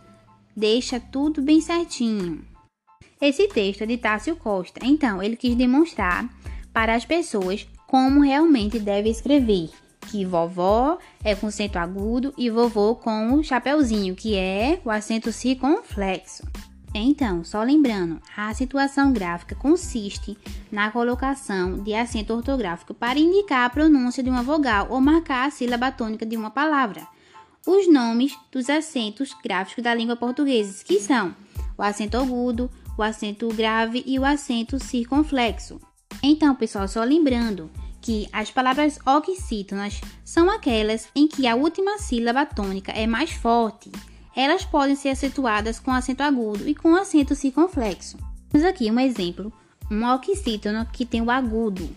Deixa 0.54 1.00
tudo 1.00 1.40
bem 1.40 1.62
certinho. 1.62 2.44
Esse 3.18 3.48
texto 3.48 3.82
é 3.82 3.86
de 3.86 3.96
Tássio 3.96 4.36
Costa, 4.36 4.80
então 4.84 5.22
ele 5.22 5.36
quis 5.36 5.54
demonstrar 5.54 6.28
para 6.74 6.94
as 6.94 7.06
pessoas 7.06 7.66
como 7.86 8.20
realmente 8.20 8.78
deve 8.78 9.08
escrever. 9.08 9.70
Que 10.10 10.24
vovó 10.24 10.98
é 11.22 11.34
com 11.34 11.48
acento 11.48 11.78
agudo 11.78 12.32
e 12.36 12.48
vovô 12.48 12.94
com 12.94 13.34
o 13.34 13.42
chapeuzinho, 13.42 14.14
que 14.14 14.36
é 14.36 14.80
o 14.84 14.90
acento 14.90 15.32
circunflexo. 15.32 16.44
Então, 16.94 17.44
só 17.44 17.62
lembrando, 17.62 18.20
a 18.34 18.54
situação 18.54 19.12
gráfica 19.12 19.54
consiste 19.54 20.38
na 20.72 20.90
colocação 20.90 21.82
de 21.82 21.92
acento 21.92 22.32
ortográfico 22.32 22.94
para 22.94 23.18
indicar 23.18 23.66
a 23.66 23.70
pronúncia 23.70 24.22
de 24.22 24.30
uma 24.30 24.42
vogal 24.42 24.86
ou 24.88 25.00
marcar 25.00 25.46
a 25.46 25.50
sílaba 25.50 25.92
tônica 25.92 26.24
de 26.24 26.36
uma 26.36 26.50
palavra. 26.50 27.06
Os 27.66 27.92
nomes 27.92 28.34
dos 28.50 28.70
acentos 28.70 29.34
gráficos 29.44 29.84
da 29.84 29.92
língua 29.92 30.16
portuguesa, 30.16 30.82
que 30.84 31.00
são 31.00 31.34
o 31.76 31.82
acento 31.82 32.16
agudo, 32.16 32.70
o 32.96 33.02
acento 33.02 33.48
grave 33.48 34.02
e 34.06 34.18
o 34.18 34.24
acento 34.24 34.82
circunflexo. 34.82 35.80
Então, 36.22 36.54
pessoal, 36.54 36.88
só 36.88 37.04
lembrando 37.04 37.70
que 38.06 38.28
as 38.32 38.52
palavras 38.52 39.00
oxítonas 39.04 40.00
são 40.24 40.48
aquelas 40.48 41.08
em 41.12 41.26
que 41.26 41.44
a 41.44 41.56
última 41.56 41.98
sílaba 41.98 42.46
tônica 42.46 42.92
é 42.92 43.04
mais 43.04 43.32
forte. 43.32 43.90
Elas 44.36 44.64
podem 44.64 44.94
ser 44.94 45.08
acentuadas 45.08 45.80
com 45.80 45.90
acento 45.90 46.22
agudo 46.22 46.68
e 46.68 46.74
com 46.74 46.94
acento 46.94 47.34
circunflexo. 47.34 48.16
Temos 48.48 48.64
aqui 48.64 48.88
um 48.92 49.00
exemplo, 49.00 49.52
um 49.90 50.04
oxítono 50.04 50.86
que 50.92 51.04
tem 51.04 51.20
o 51.20 51.32
agudo, 51.32 51.90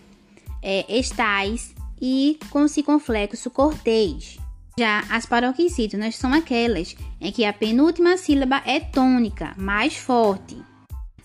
é, 0.60 0.84
estais 0.98 1.76
e 2.02 2.40
com 2.50 2.66
circunflexo 2.66 3.48
cortês. 3.48 4.36
Já 4.76 5.04
as 5.10 5.26
paroxítonas 5.26 6.16
são 6.16 6.34
aquelas 6.34 6.96
em 7.20 7.30
que 7.30 7.44
a 7.44 7.52
penúltima 7.52 8.16
sílaba 8.16 8.60
é 8.66 8.80
tônica, 8.80 9.54
mais 9.56 9.96
forte. 9.96 10.60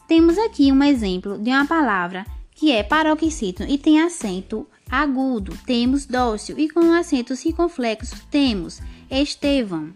Temos 0.07 0.37
aqui 0.37 0.71
um 0.71 0.83
exemplo 0.83 1.39
de 1.39 1.49
uma 1.49 1.65
palavra 1.65 2.23
que 2.53 2.71
é 2.71 2.83
paroxítono 2.83 3.67
e 3.67 3.79
tem 3.79 3.99
acento 3.99 4.67
agudo, 4.89 5.57
temos 5.65 6.05
dócil 6.05 6.57
e 6.59 6.69
com 6.69 6.93
acento 6.93 7.35
circunflexo 7.35 8.15
temos 8.29 8.81
Estevão. 9.09 9.93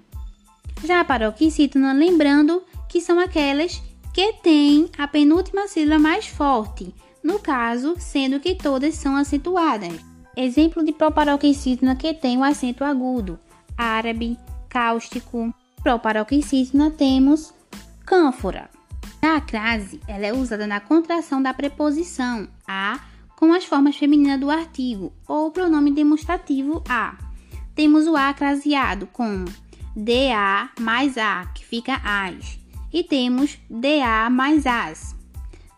Já 0.84 1.02
a 1.02 1.06
paroxítona, 1.06 1.94
lembrando 1.94 2.64
que 2.88 3.02
são 3.02 3.20
aquelas 3.20 3.82
que 4.14 4.34
têm 4.34 4.90
a 4.98 5.08
penúltima 5.08 5.68
sílaba 5.68 6.02
mais 6.02 6.28
forte, 6.28 6.94
no 7.24 7.40
caso, 7.40 7.96
sendo 8.00 8.40
que 8.40 8.56
todas 8.56 8.96
são 8.96 9.16
acentuadas. 9.16 9.94
Exemplo 10.36 10.84
de 10.84 10.92
proparoxítona 10.92 11.96
que 11.96 12.14
tem 12.14 12.38
o 12.38 12.44
acento 12.44 12.84
agudo: 12.84 13.40
árabe, 13.78 14.38
cáustico. 14.70 15.54
Proparoxítona 15.84 16.92
temos 16.92 17.54
cânfora. 18.06 18.70
A 19.22 19.42
crase 19.42 20.00
ela 20.08 20.26
é 20.26 20.34
usada 20.34 20.66
na 20.66 20.80
contração 20.80 21.42
da 21.42 21.54
preposição 21.54 22.48
a 22.66 23.00
com 23.40 23.54
as 23.54 23.64
formas 23.64 23.96
femininas 23.96 24.38
do 24.38 24.50
artigo 24.50 25.14
ou 25.26 25.50
pronome 25.50 25.92
demonstrativo 25.92 26.84
a. 26.90 27.18
Temos 27.74 28.06
o 28.06 28.18
a 28.18 28.36
com 29.14 29.46
da 29.96 30.70
mais 30.78 31.18
a, 31.18 31.46
que 31.56 31.66
fica 31.66 32.02
as, 32.04 32.60
e 32.92 33.02
temos 33.02 33.58
da 33.70 34.30
mais 34.30 34.68
as. 34.68 35.16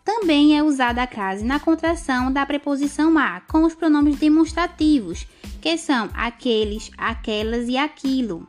Também 0.04 0.58
é 0.58 0.62
usada 0.64 1.04
a 1.04 1.06
crase 1.06 1.44
na 1.44 1.60
contração 1.60 2.32
da 2.32 2.44
preposição 2.44 3.16
a 3.16 3.40
com 3.42 3.62
os 3.62 3.76
pronomes 3.76 4.16
demonstrativos, 4.16 5.24
que 5.60 5.78
são 5.78 6.10
aqueles, 6.14 6.90
aquelas 6.98 7.68
e 7.68 7.76
aquilo. 7.76 8.48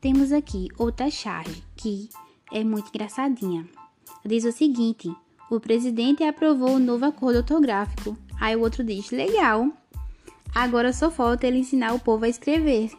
Temos 0.00 0.32
aqui 0.32 0.66
outra 0.76 1.08
charge 1.08 1.62
que 1.76 2.08
é 2.50 2.64
muito 2.64 2.88
engraçadinha 2.88 3.64
diz 4.24 4.44
o 4.44 4.52
seguinte: 4.52 5.14
o 5.50 5.60
presidente 5.60 6.24
aprovou 6.24 6.76
o 6.76 6.78
novo 6.78 7.04
acordo 7.04 7.38
ortográfico. 7.38 8.16
Aí 8.42 8.56
o 8.56 8.60
outro 8.60 8.82
diz: 8.82 9.12
legal. 9.12 9.68
Agora 10.52 10.92
só 10.92 11.12
falta 11.12 11.46
ele 11.46 11.60
ensinar 11.60 11.94
o 11.94 12.00
povo 12.00 12.24
a 12.24 12.28
escrever. 12.28 12.90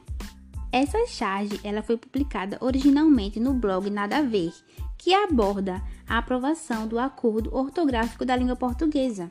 Essa 0.72 1.06
charge 1.06 1.60
ela 1.66 1.84
foi 1.84 1.98
publicada 1.98 2.58
originalmente 2.62 3.42
no 3.42 3.54
blog 3.54 3.90
Nada 3.90 4.20
a 4.20 4.22
Ver, 4.22 4.54
que 4.98 5.14
aborda 5.14 5.84
a 6.08 6.18
aprovação 6.18 6.88
do 6.88 6.98
acordo 6.98 7.54
ortográfico 7.54 8.24
da 8.24 8.38
língua 8.38 8.56
portuguesa. 8.56 9.30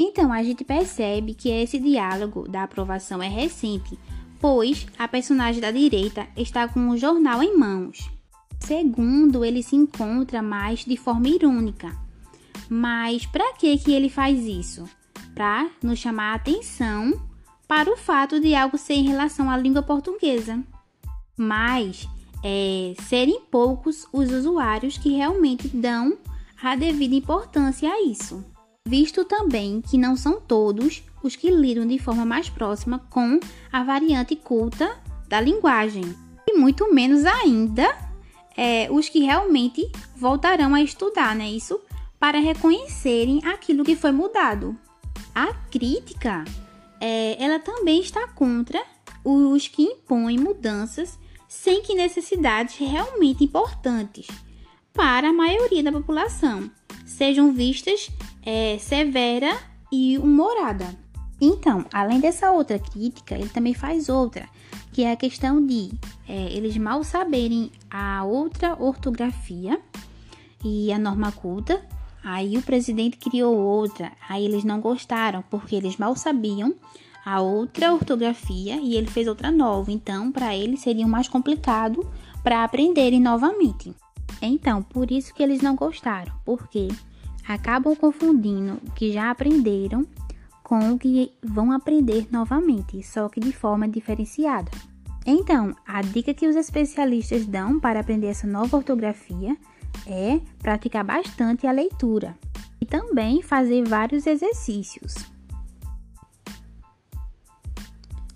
Então 0.00 0.32
a 0.32 0.42
gente 0.42 0.64
percebe 0.64 1.34
que 1.34 1.50
esse 1.50 1.78
diálogo 1.78 2.48
da 2.48 2.62
aprovação 2.62 3.22
é 3.22 3.28
recente, 3.28 3.98
pois 4.40 4.86
a 4.98 5.06
personagem 5.06 5.60
da 5.60 5.70
direita 5.70 6.26
está 6.38 6.66
com 6.68 6.88
o 6.88 6.96
jornal 6.96 7.42
em 7.42 7.54
mãos. 7.54 8.10
Segundo, 8.58 9.44
ele 9.44 9.62
se 9.62 9.76
encontra 9.76 10.40
mais 10.40 10.86
de 10.86 10.96
forma 10.96 11.28
irônica. 11.28 11.94
Mas 12.66 13.26
para 13.26 13.52
que 13.52 13.76
que 13.76 13.92
ele 13.92 14.08
faz 14.08 14.46
isso? 14.46 14.88
Para 15.34 15.70
nos 15.82 15.98
chamar 15.98 16.32
a 16.32 16.34
atenção 16.34 17.20
para 17.66 17.92
o 17.92 17.96
fato 17.96 18.40
de 18.40 18.54
algo 18.54 18.76
ser 18.76 18.94
em 18.94 19.06
relação 19.08 19.50
à 19.50 19.56
língua 19.56 19.82
portuguesa. 19.82 20.62
Mas 21.36 22.08
é, 22.42 22.94
serem 23.08 23.40
poucos 23.50 24.06
os 24.12 24.30
usuários 24.30 24.98
que 24.98 25.10
realmente 25.10 25.68
dão 25.68 26.18
a 26.62 26.76
devida 26.76 27.14
importância 27.14 27.90
a 27.90 28.02
isso. 28.02 28.44
Visto 28.86 29.24
também 29.24 29.80
que 29.80 29.96
não 29.96 30.16
são 30.16 30.40
todos 30.40 31.02
os 31.22 31.36
que 31.36 31.50
lidam 31.50 31.86
de 31.86 31.98
forma 31.98 32.24
mais 32.24 32.48
próxima 32.48 32.98
com 33.10 33.38
a 33.72 33.84
variante 33.84 34.34
culta 34.34 34.98
da 35.28 35.40
linguagem, 35.40 36.04
e 36.46 36.58
muito 36.58 36.92
menos 36.92 37.24
ainda 37.24 37.96
é, 38.56 38.88
os 38.90 39.08
que 39.08 39.20
realmente 39.20 39.90
voltarão 40.16 40.74
a 40.74 40.82
estudar, 40.82 41.36
né? 41.36 41.48
Isso 41.50 41.80
para 42.18 42.38
reconhecerem 42.38 43.40
aquilo 43.44 43.84
que 43.84 43.96
foi 43.96 44.12
mudado. 44.12 44.76
A 45.34 45.52
crítica, 45.70 46.44
é, 47.00 47.42
ela 47.42 47.58
também 47.58 48.00
está 48.00 48.26
contra 48.28 48.82
os 49.24 49.68
que 49.68 49.82
impõem 49.82 50.38
mudanças 50.38 51.18
sem 51.48 51.82
que 51.82 51.94
necessidades 51.94 52.76
realmente 52.76 53.44
importantes 53.44 54.26
para 54.92 55.28
a 55.28 55.32
maioria 55.32 55.82
da 55.82 55.92
população 55.92 56.70
sejam 57.06 57.52
vistas 57.52 58.10
é, 58.44 58.78
severa 58.78 59.56
e 59.92 60.18
humorada. 60.18 60.86
Então, 61.40 61.86
além 61.92 62.20
dessa 62.20 62.50
outra 62.50 62.78
crítica, 62.78 63.34
ele 63.34 63.48
também 63.48 63.72
faz 63.72 64.08
outra, 64.08 64.48
que 64.92 65.02
é 65.02 65.12
a 65.12 65.16
questão 65.16 65.64
de 65.64 65.90
é, 66.28 66.52
eles 66.52 66.76
mal 66.76 67.02
saberem 67.02 67.72
a 67.90 68.24
outra 68.24 68.76
ortografia 68.80 69.80
e 70.64 70.92
a 70.92 70.98
norma 70.98 71.32
culta. 71.32 71.82
Aí 72.22 72.56
o 72.56 72.62
presidente 72.62 73.16
criou 73.16 73.56
outra, 73.56 74.12
aí 74.28 74.44
eles 74.44 74.64
não 74.64 74.80
gostaram 74.80 75.42
porque 75.50 75.74
eles 75.74 75.96
mal 75.96 76.14
sabiam 76.14 76.74
a 77.24 77.40
outra 77.40 77.92
ortografia 77.92 78.76
e 78.76 78.94
ele 78.94 79.06
fez 79.06 79.26
outra 79.26 79.50
nova. 79.50 79.90
Então, 79.90 80.30
para 80.30 80.54
eles 80.54 80.80
seria 80.80 81.06
mais 81.06 81.28
complicado 81.28 82.06
para 82.42 82.64
aprenderem 82.64 83.20
novamente. 83.20 83.94
Então, 84.40 84.82
por 84.82 85.10
isso 85.10 85.34
que 85.34 85.42
eles 85.42 85.60
não 85.60 85.74
gostaram, 85.74 86.32
porque 86.44 86.88
acabam 87.46 87.94
confundindo 87.94 88.78
o 88.86 88.92
que 88.92 89.12
já 89.12 89.30
aprenderam 89.30 90.06
com 90.62 90.92
o 90.92 90.98
que 90.98 91.32
vão 91.42 91.72
aprender 91.72 92.28
novamente, 92.30 93.02
só 93.02 93.28
que 93.28 93.40
de 93.40 93.52
forma 93.52 93.88
diferenciada. 93.88 94.70
Então, 95.26 95.74
a 95.86 96.00
dica 96.00 96.32
que 96.32 96.46
os 96.46 96.56
especialistas 96.56 97.44
dão 97.44 97.78
para 97.78 98.00
aprender 98.00 98.28
essa 98.28 98.46
nova 98.46 98.76
ortografia 98.76 99.56
é 100.06 100.40
praticar 100.58 101.04
bastante 101.04 101.66
a 101.66 101.72
leitura 101.72 102.36
e 102.80 102.86
também 102.86 103.42
fazer 103.42 103.86
vários 103.86 104.26
exercícios. 104.26 105.14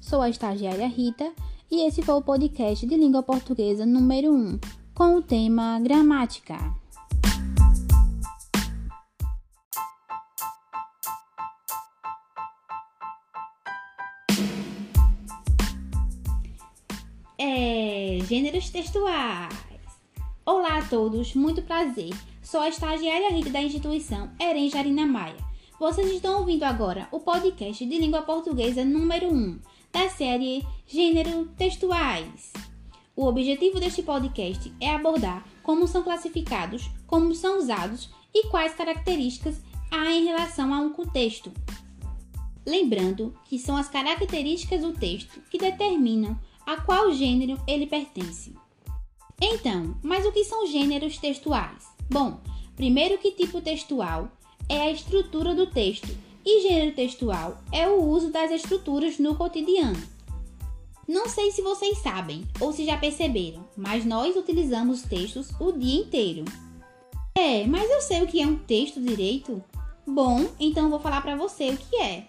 Sou 0.00 0.20
a 0.20 0.28
estagiária 0.28 0.86
Rita 0.86 1.32
e 1.70 1.86
esse 1.86 2.02
foi 2.02 2.14
o 2.14 2.22
podcast 2.22 2.86
de 2.86 2.96
língua 2.96 3.22
portuguesa 3.22 3.84
número 3.84 4.32
1 4.32 4.60
com 4.94 5.16
o 5.16 5.22
tema 5.22 5.80
gramática. 5.80 6.56
É, 17.36 18.18
gêneros 18.24 18.70
textuais. 18.70 19.73
Olá 20.46 20.76
a 20.76 20.84
todos, 20.84 21.32
muito 21.34 21.62
prazer. 21.62 22.10
Sou 22.42 22.60
a 22.60 22.68
estagiária 22.68 23.30
Rita 23.30 23.48
da 23.48 23.62
instituição 23.62 24.30
Eren 24.38 24.68
Jarina 24.68 25.06
Maia. 25.06 25.38
Vocês 25.80 26.06
estão 26.12 26.40
ouvindo 26.40 26.64
agora 26.64 27.08
o 27.10 27.18
podcast 27.18 27.82
de 27.82 27.98
língua 27.98 28.20
portuguesa 28.20 28.84
número 28.84 29.32
1 29.32 29.58
da 29.90 30.10
série 30.10 30.62
Gênero 30.86 31.46
Textuais. 31.56 32.52
O 33.16 33.24
objetivo 33.24 33.80
deste 33.80 34.02
podcast 34.02 34.70
é 34.82 34.94
abordar 34.94 35.46
como 35.62 35.88
são 35.88 36.02
classificados, 36.02 36.90
como 37.06 37.34
são 37.34 37.58
usados 37.58 38.10
e 38.34 38.46
quais 38.48 38.74
características 38.74 39.62
há 39.90 40.12
em 40.12 40.26
relação 40.26 40.74
a 40.74 40.78
um 40.78 40.92
contexto. 40.92 41.50
Lembrando 42.66 43.34
que 43.46 43.58
são 43.58 43.78
as 43.78 43.88
características 43.88 44.82
do 44.82 44.92
texto 44.92 45.40
que 45.48 45.56
determinam 45.56 46.38
a 46.66 46.82
qual 46.82 47.10
gênero 47.14 47.58
ele 47.66 47.86
pertence. 47.86 48.52
Então, 49.46 49.94
mas 50.02 50.24
o 50.24 50.32
que 50.32 50.42
são 50.42 50.66
gêneros 50.66 51.18
textuais? 51.18 51.84
Bom, 52.10 52.40
primeiro 52.74 53.18
que 53.18 53.30
tipo 53.30 53.60
textual 53.60 54.30
é 54.70 54.80
a 54.80 54.90
estrutura 54.90 55.54
do 55.54 55.66
texto 55.66 56.08
e 56.42 56.62
gênero 56.62 56.96
textual 56.96 57.58
é 57.70 57.86
o 57.86 58.02
uso 58.02 58.30
das 58.30 58.50
estruturas 58.50 59.18
no 59.18 59.34
cotidiano. 59.34 60.02
Não 61.06 61.28
sei 61.28 61.50
se 61.50 61.60
vocês 61.60 61.98
sabem 61.98 62.42
ou 62.58 62.72
se 62.72 62.86
já 62.86 62.96
perceberam, 62.96 63.68
mas 63.76 64.06
nós 64.06 64.34
utilizamos 64.34 65.02
textos 65.02 65.50
o 65.60 65.72
dia 65.72 66.00
inteiro. 66.00 66.46
É, 67.34 67.66
mas 67.66 67.90
eu 67.90 68.00
sei 68.00 68.22
o 68.22 68.26
que 68.26 68.40
é 68.40 68.46
um 68.46 68.56
texto 68.56 68.98
direito? 68.98 69.62
Bom, 70.06 70.46
então 70.58 70.88
vou 70.88 71.00
falar 71.00 71.20
para 71.20 71.36
você 71.36 71.68
o 71.68 71.76
que 71.76 71.96
é. 71.96 72.28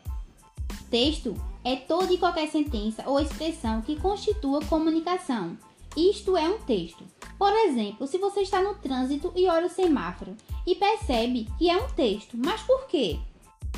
Texto 0.91 1.34
é 1.63 1.77
toda 1.77 2.12
e 2.12 2.17
qualquer 2.17 2.50
sentença 2.50 3.07
ou 3.07 3.22
expressão 3.22 3.81
que 3.81 3.95
constitua 3.95 4.60
comunicação. 4.65 5.57
Isto 5.96 6.36
é 6.36 6.48
um 6.50 6.60
texto. 6.60 7.04
Por 7.38 7.52
exemplo, 7.52 8.06
se 8.08 8.18
você 8.18 8.42
está 8.42 8.62
no 8.62 8.75
trânsito 8.75 9.32
e 9.36 9.48
olha 9.48 9.68
o 9.68 9.70
semáforo 9.70 10.36
e 10.66 10.75
percebe 10.75 11.48
que 11.58 11.70
é 11.70 11.78
um 11.78 11.88
texto, 11.90 12.38
mas 12.38 12.62
por 12.62 12.86
quê? 12.88 13.20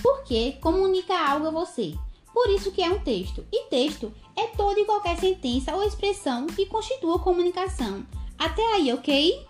Porque 0.02 0.54
comunica 0.62 1.18
algo 1.18 1.48
a 1.48 1.52
você. 1.52 1.94
Por 2.34 2.50
isso 2.50 2.72
que 2.72 2.84
é 2.84 2.90
um 2.90 3.00
texto. 3.00 3.46
E 3.52 3.66
texto 3.66 4.14
é 4.36 4.48
toda 4.48 4.80
e 4.80 4.86
qualquer 4.86 5.18
sentença 5.18 5.76
ou 5.76 5.84
expressão 5.84 6.48
que 6.48 6.66
constitua 6.66 7.20
comunicação. 7.20 8.06
Até 8.38 8.62
aí, 8.74 8.94
ok? 8.94 9.46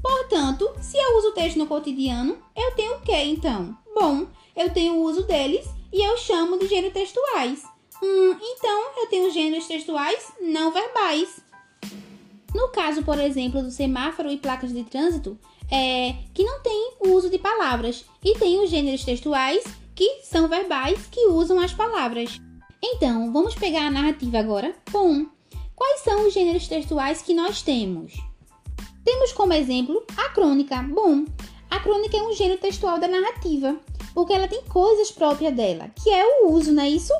Portanto, 0.00 0.70
se 0.80 0.96
eu 0.96 1.18
uso 1.18 1.32
texto 1.32 1.56
no 1.56 1.66
cotidiano, 1.66 2.38
eu 2.54 2.72
tenho 2.76 2.96
o 2.96 3.00
que 3.00 3.16
então? 3.24 3.76
Bom, 3.92 4.26
eu 4.54 4.72
tenho 4.72 4.94
o 4.94 5.02
uso 5.02 5.24
deles 5.24 5.66
e 5.92 6.00
eu 6.00 6.16
chamo 6.16 6.58
de 6.58 6.68
gêneros 6.68 6.92
textuais. 6.92 7.64
Hum, 8.02 8.36
então 8.40 8.90
eu 8.98 9.06
tenho 9.08 9.30
gêneros 9.32 9.66
textuais 9.66 10.32
não 10.40 10.70
verbais. 10.70 11.40
No 12.54 12.68
caso, 12.68 13.02
por 13.02 13.18
exemplo, 13.18 13.62
do 13.62 13.70
semáforo 13.70 14.30
e 14.30 14.38
placas 14.38 14.72
de 14.72 14.84
trânsito, 14.84 15.38
é, 15.70 16.14
que 16.32 16.44
não 16.44 16.60
tem 16.60 16.92
o 17.00 17.10
uso 17.10 17.28
de 17.28 17.38
palavras 17.38 18.04
e 18.24 18.38
tem 18.38 18.62
os 18.62 18.70
gêneros 18.70 19.04
textuais 19.04 19.64
que 19.94 20.20
são 20.22 20.48
verbais 20.48 21.06
que 21.10 21.26
usam 21.26 21.58
as 21.58 21.72
palavras. 21.72 22.38
Então, 22.82 23.32
vamos 23.32 23.54
pegar 23.54 23.86
a 23.86 23.90
narrativa 23.90 24.38
agora? 24.38 24.74
Bom, 24.90 25.26
quais 25.74 26.00
são 26.00 26.26
os 26.26 26.34
gêneros 26.34 26.68
textuais 26.68 27.22
que 27.22 27.34
nós 27.34 27.62
temos? 27.62 28.12
Temos 29.04 29.32
como 29.32 29.52
exemplo 29.52 30.04
a 30.16 30.28
crônica. 30.28 30.82
Bom, 30.82 31.24
a 31.70 31.80
crônica 31.80 32.16
é 32.16 32.22
um 32.22 32.32
gênero 32.32 32.60
textual 32.60 32.98
da 32.98 33.08
narrativa, 33.08 33.76
porque 34.14 34.32
ela 34.32 34.48
tem 34.48 34.62
coisas 34.64 35.10
próprias 35.10 35.54
dela, 35.54 35.90
que 35.94 36.10
é 36.10 36.24
o 36.24 36.52
uso, 36.52 36.72
não 36.72 36.82
é 36.82 36.88
isso? 36.90 37.12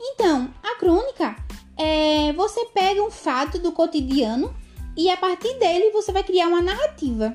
Então, 0.00 0.52
a 0.62 0.76
crônica 0.76 1.36
é 1.76 2.32
você 2.32 2.66
pega 2.66 3.02
um 3.02 3.10
fato 3.10 3.58
do 3.58 3.72
cotidiano 3.72 4.54
e 4.96 5.10
a 5.10 5.16
partir 5.16 5.58
dele 5.58 5.90
você 5.90 6.12
vai 6.12 6.22
criar 6.22 6.48
uma 6.48 6.62
narrativa 6.62 7.34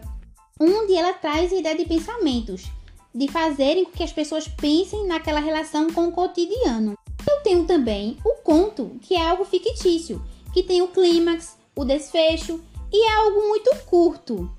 onde 0.59 0.93
ela 0.93 1.13
traz 1.13 1.53
a 1.53 1.55
ideia 1.55 1.75
de 1.75 1.85
pensamentos, 1.85 2.65
de 3.13 3.27
fazerem 3.29 3.85
com 3.85 3.91
que 3.91 4.03
as 4.03 4.11
pessoas 4.11 4.47
pensem 4.47 5.07
naquela 5.07 5.39
relação 5.39 5.89
com 5.91 6.07
o 6.07 6.11
cotidiano. 6.11 6.97
Eu 7.27 7.41
tenho 7.41 7.65
também 7.65 8.17
o 8.25 8.35
conto, 8.43 8.97
que 9.01 9.15
é 9.15 9.29
algo 9.29 9.45
fictício, 9.45 10.21
que 10.53 10.63
tem 10.63 10.81
o 10.81 10.89
clímax, 10.89 11.57
o 11.75 11.85
desfecho 11.85 12.61
e 12.91 13.05
é 13.05 13.13
algo 13.13 13.47
muito 13.47 13.73
curto. 13.85 14.49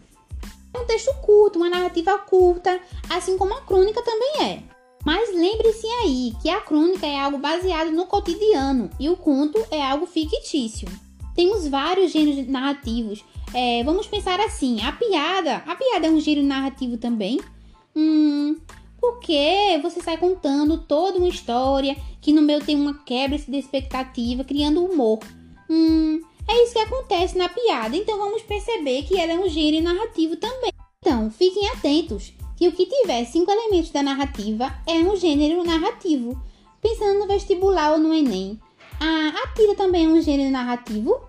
É 0.73 0.79
um 0.79 0.87
texto 0.87 1.13
curto, 1.21 1.59
uma 1.59 1.69
narrativa 1.69 2.17
curta, 2.19 2.81
assim 3.09 3.37
como 3.37 3.55
a 3.55 3.61
crônica 3.61 4.03
também 4.03 4.47
é. 4.47 4.63
Mas 5.05 5.35
lembre-se 5.35 5.87
aí 5.87 6.35
que 6.41 6.49
a 6.49 6.61
crônica 6.61 7.07
é 7.07 7.19
algo 7.19 7.39
baseado 7.39 7.91
no 7.91 8.07
cotidiano 8.07 8.91
e 8.99 9.09
o 9.09 9.17
conto 9.17 9.65
é 9.71 9.83
algo 9.83 10.07
fictício. 10.07 10.89
Temos 11.35 11.67
vários 11.69 12.13
gêneros 12.13 12.47
narrativos, 12.49 13.25
é, 13.53 13.83
vamos 13.83 14.07
pensar 14.07 14.39
assim, 14.41 14.81
a 14.83 14.93
piada. 14.93 15.57
A 15.67 15.75
piada 15.75 16.07
é 16.07 16.11
um 16.11 16.21
giro 16.21 16.43
narrativo 16.43 16.97
também? 16.97 17.41
Hum, 17.95 18.57
porque 19.01 19.81
você 19.83 20.01
sai 20.01 20.17
contando 20.17 20.79
toda 20.79 21.19
uma 21.19 21.29
história 21.29 21.97
que 22.21 22.33
no 22.33 22.43
meio 22.43 22.65
tem 22.65 22.77
uma 22.77 22.95
quebra 23.05 23.39
de 23.39 23.57
expectativa, 23.57 24.45
criando 24.45 24.85
humor. 24.85 25.19
Hum, 25.69 26.21
é 26.47 26.65
isso 26.65 26.75
que 26.75 26.81
acontece 26.81 27.37
na 27.37 27.49
piada, 27.49 27.97
então 27.97 28.19
vamos 28.19 28.43
perceber 28.43 29.03
que 29.03 29.19
ela 29.19 29.33
é 29.33 29.39
um 29.39 29.49
gênero 29.49 29.85
narrativo 29.85 30.37
também. 30.37 30.71
Então, 31.01 31.31
fiquem 31.31 31.69
atentos 31.71 32.33
que 32.57 32.69
o 32.69 32.73
que 32.73 32.87
tiver 32.87 33.25
cinco 33.25 33.51
elementos 33.51 33.91
da 33.91 34.03
narrativa 34.03 34.71
é 34.87 34.95
um 34.95 35.17
gênero 35.17 35.65
narrativo. 35.65 36.41
Pensando 36.81 37.21
no 37.21 37.27
vestibular 37.27 37.93
ou 37.93 37.99
no 37.99 38.13
Enem. 38.13 38.61
A, 39.01 39.29
a 39.45 39.47
tira 39.55 39.75
também 39.75 40.05
é 40.05 40.09
um 40.09 40.21
gênero 40.21 40.51
narrativo? 40.51 41.21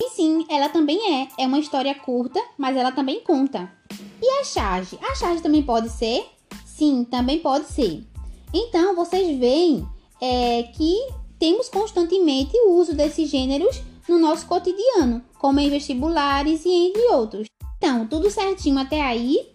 E 0.00 0.10
sim, 0.10 0.44
ela 0.50 0.68
também 0.68 1.22
é. 1.22 1.28
É 1.38 1.46
uma 1.46 1.60
história 1.60 1.94
curta, 1.94 2.42
mas 2.58 2.76
ela 2.76 2.90
também 2.90 3.20
conta. 3.20 3.72
E 4.20 4.28
a 4.40 4.44
charge? 4.44 4.98
A 5.00 5.14
charge 5.14 5.40
também 5.40 5.62
pode 5.62 5.88
ser? 5.88 6.26
Sim, 6.66 7.04
também 7.04 7.38
pode 7.38 7.66
ser. 7.66 8.04
Então, 8.52 8.96
vocês 8.96 9.38
veem 9.38 9.86
é, 10.20 10.64
que 10.64 10.96
temos 11.38 11.68
constantemente 11.68 12.56
o 12.56 12.72
uso 12.72 12.94
desses 12.94 13.30
gêneros 13.30 13.80
no 14.08 14.18
nosso 14.18 14.46
cotidiano, 14.46 15.22
como 15.38 15.60
em 15.60 15.70
vestibulares 15.70 16.64
e 16.64 16.70
entre 16.70 17.02
outros. 17.12 17.46
Então, 17.78 18.06
tudo 18.06 18.30
certinho 18.30 18.78
até 18.78 19.00
aí? 19.00 19.48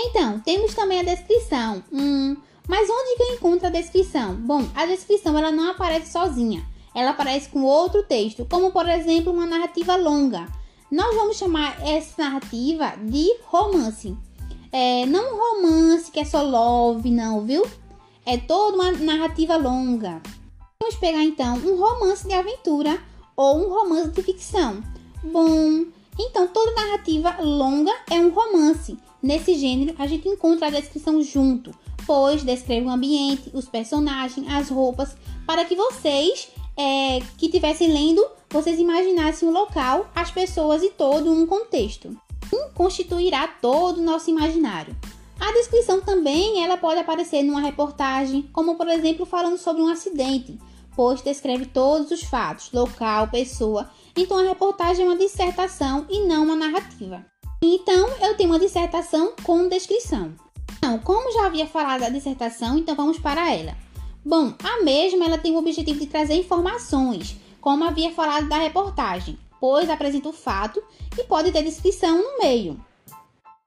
Então, 0.00 0.40
temos 0.40 0.74
também 0.74 1.00
a 1.00 1.02
descrição. 1.02 1.84
Hum, 1.92 2.36
mas 2.68 2.88
onde 2.88 3.16
que 3.16 3.22
eu 3.22 3.34
encontro 3.34 3.66
a 3.66 3.70
descrição? 3.70 4.34
Bom, 4.34 4.66
a 4.74 4.86
descrição 4.86 5.36
ela 5.36 5.50
não 5.50 5.70
aparece 5.70 6.10
sozinha 6.10 6.64
ela 6.94 7.10
aparece 7.10 7.48
com 7.48 7.62
outro 7.64 8.04
texto, 8.04 8.46
como 8.48 8.70
por 8.70 8.88
exemplo 8.88 9.32
uma 9.32 9.44
narrativa 9.44 9.96
longa. 9.96 10.46
Nós 10.90 11.14
vamos 11.16 11.36
chamar 11.36 11.76
essa 11.84 12.22
narrativa 12.22 12.94
de 13.02 13.34
romance. 13.46 14.16
É, 14.70 15.04
não 15.06 15.36
romance 15.36 16.10
que 16.10 16.20
é 16.20 16.24
só 16.24 16.40
love, 16.40 17.10
não, 17.10 17.44
viu? 17.44 17.66
É 18.24 18.38
toda 18.38 18.76
uma 18.76 18.92
narrativa 18.92 19.56
longa. 19.56 20.22
Vamos 20.80 20.96
pegar 20.96 21.24
então 21.24 21.56
um 21.56 21.76
romance 21.76 22.26
de 22.26 22.34
aventura 22.34 22.98
ou 23.36 23.58
um 23.58 23.74
romance 23.74 24.10
de 24.10 24.22
ficção. 24.22 24.80
Bom, 25.22 25.86
então 26.18 26.46
toda 26.46 26.80
narrativa 26.80 27.36
longa 27.40 27.92
é 28.08 28.20
um 28.20 28.30
romance. 28.30 28.96
Nesse 29.20 29.54
gênero, 29.54 29.94
a 29.98 30.06
gente 30.06 30.28
encontra 30.28 30.68
a 30.68 30.70
descrição 30.70 31.20
junto, 31.22 31.72
pois 32.06 32.42
descreve 32.42 32.86
o 32.86 32.90
ambiente, 32.90 33.50
os 33.52 33.68
personagens, 33.68 34.46
as 34.48 34.68
roupas, 34.68 35.16
para 35.46 35.64
que 35.64 35.74
vocês 35.74 36.48
é, 36.76 37.20
que 37.38 37.46
estivessem 37.46 37.92
lendo, 37.92 38.24
vocês 38.50 38.78
imaginassem 38.78 39.48
o 39.48 39.52
local, 39.52 40.06
as 40.14 40.30
pessoas 40.30 40.82
e 40.82 40.90
todo 40.90 41.32
um 41.32 41.46
contexto. 41.46 42.16
Um 42.52 42.70
constituirá 42.74 43.48
todo 43.48 43.98
o 43.98 44.04
nosso 44.04 44.30
imaginário. 44.30 44.94
A 45.40 45.52
descrição 45.52 46.00
também 46.00 46.62
ela 46.62 46.76
pode 46.76 47.00
aparecer 47.00 47.42
numa 47.42 47.60
reportagem, 47.60 48.48
como 48.52 48.76
por 48.76 48.88
exemplo 48.88 49.26
falando 49.26 49.58
sobre 49.58 49.82
um 49.82 49.88
acidente, 49.88 50.58
pois 50.94 51.20
descreve 51.20 51.66
todos 51.66 52.10
os 52.10 52.22
fatos, 52.22 52.70
local, 52.72 53.28
pessoa. 53.28 53.90
Então 54.16 54.38
a 54.38 54.42
reportagem 54.42 55.04
é 55.04 55.08
uma 55.08 55.18
dissertação 55.18 56.06
e 56.08 56.20
não 56.20 56.44
uma 56.44 56.56
narrativa. 56.56 57.24
Então 57.62 58.08
eu 58.20 58.36
tenho 58.36 58.50
uma 58.50 58.58
dissertação 58.58 59.32
com 59.42 59.68
descrição. 59.68 60.34
Então, 60.84 60.98
como 60.98 61.32
já 61.32 61.46
havia 61.46 61.66
falado 61.66 62.00
da 62.00 62.10
dissertação, 62.10 62.76
então 62.76 62.94
vamos 62.94 63.18
para 63.18 63.50
ela. 63.50 63.74
Bom, 64.22 64.52
a 64.62 64.84
mesma 64.84 65.24
ela 65.24 65.38
tem 65.38 65.54
o 65.54 65.58
objetivo 65.58 65.98
de 65.98 66.06
trazer 66.06 66.34
informações, 66.34 67.38
como 67.58 67.84
havia 67.84 68.12
falado 68.12 68.50
da 68.50 68.58
reportagem, 68.58 69.38
pois 69.58 69.88
apresenta 69.88 70.28
o 70.28 70.32
fato 70.34 70.82
e 71.18 71.24
pode 71.24 71.50
ter 71.52 71.62
descrição 71.62 72.18
no 72.18 72.38
meio. 72.38 72.78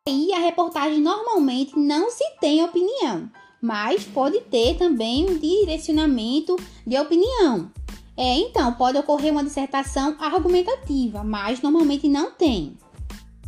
E 0.08 0.32
a 0.32 0.38
reportagem 0.38 1.01
normalmente 1.01 1.75
não 1.75 2.12
se 2.12 2.23
tem 2.39 2.63
opinião, 2.63 3.27
mas 3.60 4.03
pode 4.03 4.39
ter 4.41 4.77
também 4.77 5.27
um 5.27 5.39
direcionamento 5.39 6.56
de 6.86 6.99
opinião. 6.99 7.71
É, 8.15 8.36
então, 8.36 8.73
pode 8.73 8.99
ocorrer 8.99 9.32
uma 9.32 9.43
dissertação 9.43 10.15
argumentativa, 10.19 11.23
mas 11.23 11.63
normalmente 11.63 12.08
não 12.08 12.30
tem. 12.30 12.77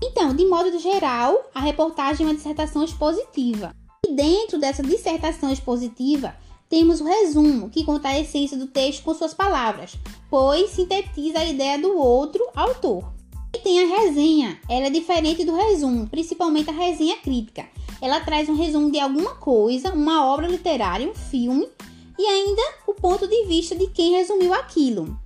Então, 0.01 0.33
de 0.33 0.45
modo 0.45 0.79
geral, 0.79 1.49
a 1.53 1.59
reportagem 1.59 2.25
é 2.25 2.29
uma 2.29 2.35
dissertação 2.35 2.83
expositiva. 2.83 3.75
E 4.05 4.13
dentro 4.13 4.57
dessa 4.57 4.81
dissertação 4.81 5.51
expositiva, 5.51 6.35
temos 6.69 7.01
o 7.01 7.03
resumo, 7.03 7.69
que 7.69 7.83
conta 7.83 8.09
a 8.09 8.19
essência 8.19 8.57
do 8.57 8.67
texto 8.67 9.03
com 9.03 9.13
suas 9.13 9.33
palavras, 9.33 9.97
pois 10.29 10.69
sintetiza 10.69 11.39
a 11.39 11.45
ideia 11.45 11.77
do 11.79 11.97
outro 11.97 12.47
autor. 12.55 13.12
E 13.53 13.59
tem 13.59 13.83
a 13.83 13.97
resenha, 13.97 14.59
ela 14.69 14.85
é 14.85 14.89
diferente 14.89 15.43
do 15.43 15.55
resumo, 15.55 16.07
principalmente 16.07 16.69
a 16.69 16.73
resenha 16.73 17.17
crítica. 17.17 17.67
Ela 17.99 18.21
traz 18.21 18.47
um 18.47 18.55
resumo 18.55 18.91
de 18.91 18.99
alguma 18.99 19.35
coisa, 19.35 19.91
uma 19.91 20.25
obra 20.31 20.47
literária, 20.47 21.09
um 21.09 21.15
filme, 21.15 21.67
e 22.17 22.25
ainda 22.25 22.62
o 22.85 22.93
ponto 22.93 23.27
de 23.27 23.45
vista 23.45 23.75
de 23.75 23.88
quem 23.88 24.12
resumiu 24.12 24.53
aquilo. 24.53 25.19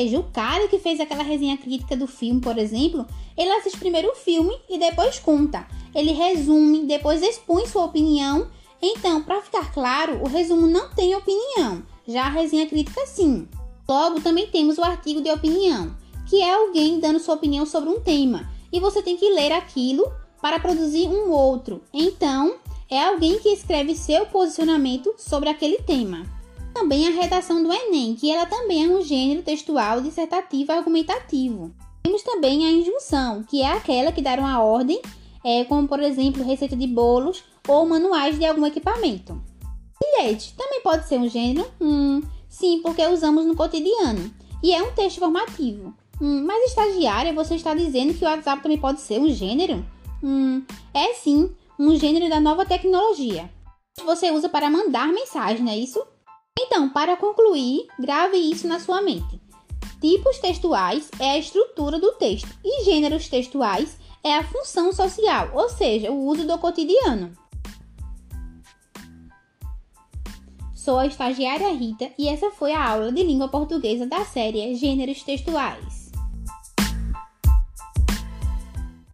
Veja, 0.00 0.18
o 0.18 0.24
cara 0.32 0.66
que 0.66 0.78
fez 0.78 0.98
aquela 0.98 1.22
resenha 1.22 1.58
crítica 1.58 1.94
do 1.94 2.06
filme, 2.06 2.40
por 2.40 2.56
exemplo, 2.56 3.06
ele 3.36 3.50
assiste 3.50 3.78
primeiro 3.78 4.08
o 4.08 4.14
filme 4.14 4.58
e 4.66 4.78
depois 4.78 5.18
conta. 5.18 5.66
Ele 5.94 6.12
resume, 6.12 6.86
depois 6.86 7.20
expõe 7.20 7.66
sua 7.66 7.84
opinião. 7.84 8.48
Então, 8.80 9.22
para 9.22 9.42
ficar 9.42 9.70
claro, 9.74 10.22
o 10.22 10.26
resumo 10.26 10.66
não 10.66 10.88
tem 10.94 11.14
opinião, 11.14 11.82
já 12.08 12.22
a 12.22 12.30
resenha 12.30 12.66
crítica 12.66 13.04
sim. 13.04 13.46
Logo, 13.86 14.22
também 14.22 14.46
temos 14.46 14.78
o 14.78 14.82
artigo 14.82 15.20
de 15.20 15.30
opinião, 15.30 15.94
que 16.30 16.40
é 16.40 16.54
alguém 16.54 16.98
dando 16.98 17.20
sua 17.20 17.34
opinião 17.34 17.66
sobre 17.66 17.90
um 17.90 18.00
tema, 18.00 18.50
e 18.72 18.80
você 18.80 19.02
tem 19.02 19.18
que 19.18 19.28
ler 19.28 19.52
aquilo 19.52 20.10
para 20.40 20.58
produzir 20.58 21.08
um 21.08 21.30
outro. 21.30 21.82
Então, 21.92 22.54
é 22.88 23.04
alguém 23.04 23.38
que 23.38 23.50
escreve 23.50 23.94
seu 23.94 24.24
posicionamento 24.24 25.12
sobre 25.18 25.50
aquele 25.50 25.76
tema 25.82 26.39
também 26.80 27.06
a 27.06 27.10
redação 27.10 27.62
do 27.62 27.70
Enem, 27.70 28.14
que 28.14 28.30
ela 28.30 28.46
também 28.46 28.84
é 28.84 28.88
um 28.88 29.02
gênero 29.02 29.42
textual 29.42 30.00
dissertativo 30.00 30.72
argumentativo. 30.72 31.74
Temos 32.02 32.22
também 32.22 32.64
a 32.64 32.70
injunção, 32.70 33.42
que 33.42 33.60
é 33.60 33.70
aquela 33.70 34.10
que 34.10 34.22
dá 34.22 34.32
uma 34.36 34.62
ordem, 34.62 34.98
é, 35.44 35.62
como 35.64 35.86
por 35.86 36.00
exemplo 36.00 36.42
receita 36.42 36.74
de 36.74 36.86
bolos 36.86 37.44
ou 37.68 37.86
manuais 37.86 38.38
de 38.38 38.46
algum 38.46 38.64
equipamento. 38.64 39.38
Bilhete 40.00 40.54
também 40.56 40.80
pode 40.80 41.06
ser 41.06 41.18
um 41.18 41.28
gênero? 41.28 41.70
Hum, 41.78 42.22
sim, 42.48 42.80
porque 42.82 43.06
usamos 43.06 43.44
no 43.44 43.54
cotidiano. 43.54 44.32
E 44.62 44.72
é 44.72 44.82
um 44.82 44.92
texto 44.92 45.18
formativo. 45.18 45.92
Hum, 46.18 46.42
mas 46.46 46.70
estagiária, 46.70 47.34
você 47.34 47.56
está 47.56 47.74
dizendo 47.74 48.14
que 48.14 48.24
o 48.24 48.28
WhatsApp 48.28 48.62
também 48.62 48.78
pode 48.78 49.02
ser 49.02 49.20
um 49.20 49.28
gênero? 49.28 49.84
Hum, 50.24 50.62
é 50.94 51.12
sim, 51.12 51.54
um 51.78 51.94
gênero 51.94 52.30
da 52.30 52.40
nova 52.40 52.64
tecnologia. 52.64 53.50
Você 54.02 54.30
usa 54.30 54.48
para 54.48 54.70
mandar 54.70 55.08
mensagem, 55.08 55.62
não 55.62 55.72
é 55.72 55.76
isso? 55.76 56.02
Então, 56.62 56.90
para 56.90 57.16
concluir, 57.16 57.86
grave 57.98 58.36
isso 58.36 58.68
na 58.68 58.78
sua 58.78 59.00
mente. 59.00 59.40
Tipos 59.98 60.38
textuais 60.38 61.10
é 61.18 61.30
a 61.30 61.38
estrutura 61.38 61.98
do 61.98 62.12
texto 62.12 62.48
e 62.62 62.84
gêneros 62.84 63.28
textuais 63.28 63.98
é 64.22 64.36
a 64.36 64.44
função 64.44 64.92
social, 64.92 65.50
ou 65.54 65.70
seja, 65.70 66.10
o 66.10 66.26
uso 66.26 66.46
do 66.46 66.58
cotidiano. 66.58 67.32
Sou 70.74 70.98
a 70.98 71.06
estagiária 71.06 71.72
Rita 71.72 72.10
e 72.18 72.28
essa 72.28 72.50
foi 72.50 72.72
a 72.72 72.90
aula 72.90 73.10
de 73.10 73.22
língua 73.22 73.48
portuguesa 73.48 74.06
da 74.06 74.24
série 74.24 74.74
Gêneros 74.74 75.22
Textuais. 75.22 75.99